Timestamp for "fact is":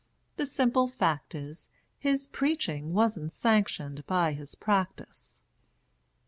0.87-1.69